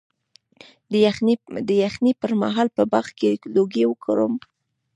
د 1.69 1.71
یخنۍ 1.83 2.13
پر 2.21 2.31
مهال 2.41 2.67
په 2.77 2.83
باغ 2.91 3.07
کې 3.19 3.29
لوګی 3.55 3.83
وکړم؟ 3.87 4.33